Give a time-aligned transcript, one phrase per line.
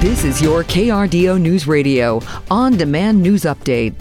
[0.00, 3.94] This is your KRDO News Radio on demand news update.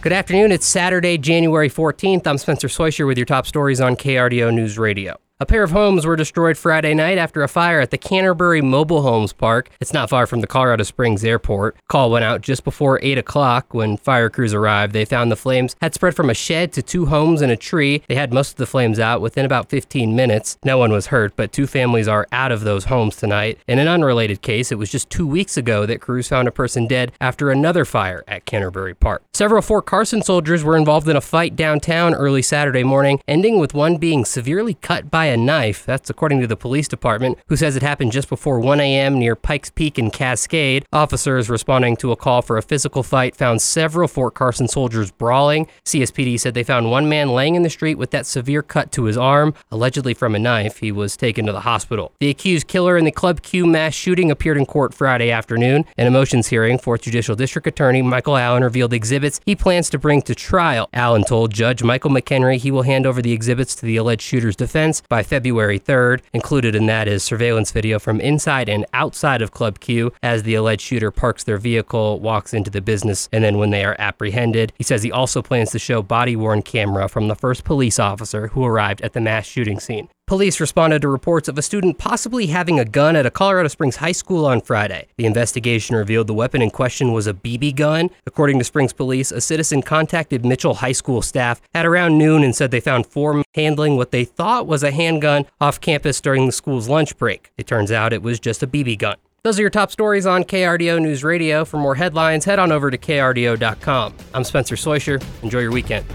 [0.00, 0.50] Good afternoon.
[0.50, 2.26] It's Saturday, January 14th.
[2.26, 5.20] I'm Spencer Soisher with your top stories on KRDO News Radio.
[5.42, 9.00] A pair of homes were destroyed Friday night after a fire at the Canterbury Mobile
[9.00, 9.70] Homes Park.
[9.80, 11.78] It's not far from the Colorado Springs Airport.
[11.88, 14.92] Call went out just before 8 o'clock when fire crews arrived.
[14.92, 18.02] They found the flames had spread from a shed to two homes and a tree.
[18.06, 20.58] They had most of the flames out within about 15 minutes.
[20.62, 23.58] No one was hurt, but two families are out of those homes tonight.
[23.66, 26.86] In an unrelated case, it was just two weeks ago that crews found a person
[26.86, 29.22] dead after another fire at Canterbury Park.
[29.40, 33.72] Several Fort Carson soldiers were involved in a fight downtown early Saturday morning, ending with
[33.72, 35.86] one being severely cut by a knife.
[35.86, 39.18] That's according to the police department, who says it happened just before 1 a.m.
[39.18, 40.84] near Pikes Peak and Cascade.
[40.92, 45.66] Officers responding to a call for a physical fight found several Fort Carson soldiers brawling.
[45.86, 49.04] CSPD said they found one man laying in the street with that severe cut to
[49.04, 50.80] his arm, allegedly from a knife.
[50.80, 52.12] He was taken to the hospital.
[52.20, 55.86] The accused killer in the Club Q mass shooting appeared in court Friday afternoon.
[55.96, 59.98] In a motions hearing, 4th Judicial District Attorney Michael Allen revealed exhibits he plans to
[59.98, 60.88] bring to trial.
[60.92, 64.56] Allen told Judge Michael McHenry he will hand over the exhibits to the alleged shooter's
[64.56, 66.22] defense by February 3rd.
[66.32, 70.54] Included in that is surveillance video from inside and outside of Club Q as the
[70.54, 74.72] alleged shooter parks their vehicle, walks into the business, and then when they are apprehended.
[74.76, 78.48] He says he also plans to show body worn camera from the first police officer
[78.48, 80.08] who arrived at the mass shooting scene.
[80.30, 83.96] Police responded to reports of a student possibly having a gun at a Colorado Springs
[83.96, 85.08] high school on Friday.
[85.16, 88.10] The investigation revealed the weapon in question was a BB gun.
[88.28, 92.54] According to Springs police, a citizen contacted Mitchell High School staff at around noon and
[92.54, 96.46] said they found four men handling what they thought was a handgun off campus during
[96.46, 97.50] the school's lunch break.
[97.58, 99.16] It turns out it was just a BB gun.
[99.42, 101.64] Those are your top stories on KRDO News Radio.
[101.64, 104.14] For more headlines, head on over to krdo.com.
[104.32, 105.20] I'm Spencer Soisher.
[105.42, 106.06] Enjoy your weekend.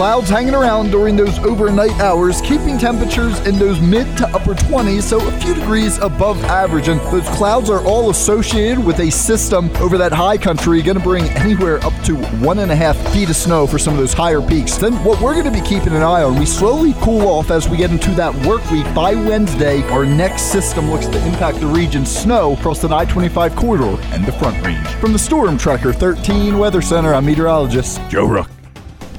[0.00, 5.02] Clouds hanging around during those overnight hours, keeping temperatures in those mid to upper 20s,
[5.02, 6.88] so a few degrees above average.
[6.88, 11.02] And those clouds are all associated with a system over that high country, going to
[11.02, 14.14] bring anywhere up to one and a half feet of snow for some of those
[14.14, 14.78] higher peaks.
[14.78, 17.68] Then what we're going to be keeping an eye on, we slowly cool off as
[17.68, 18.86] we get into that work week.
[18.94, 23.54] By Wednesday, our next system looks to impact the region snow across the I 25
[23.54, 24.88] corridor and the Front Range.
[24.94, 28.48] From the Storm Tracker 13 Weather Center, I'm meteorologist Joe Rook.